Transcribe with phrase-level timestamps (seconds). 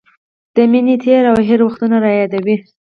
[0.55, 2.55] د مینې تېر او هېر وختونه رايادوي.